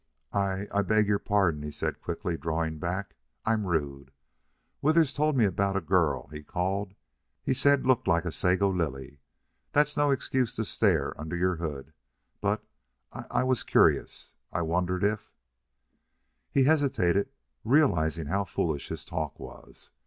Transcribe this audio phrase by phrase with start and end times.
[0.33, 3.13] "I I beg your pardon," he said, quickly, drawing back.
[3.45, 4.09] "I'm rude....
[4.81, 6.95] Withers told me about a girl he called
[7.43, 9.19] he said looked like a sago lily.
[9.73, 11.93] That's no excuse to stare under your hood.
[12.41, 12.63] But
[13.13, 14.33] I I was curious.
[14.51, 15.31] I wondered if"
[16.51, 17.29] He hesitated,
[17.63, 19.91] realizing how foolish his talk was.